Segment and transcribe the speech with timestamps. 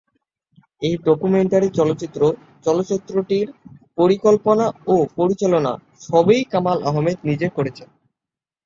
[0.81, 2.21] এই ডকুমেন্টারি চলচ্চিত্র
[2.65, 3.47] চলচ্চিত্রটির
[3.97, 5.71] পরিকল্পনা, ও পরিচালনা
[6.01, 7.87] সবই কামাল আহমেদ নিজে করেছেন।